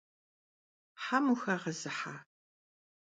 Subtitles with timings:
[1.03, 2.13] Hem vuxağezıha?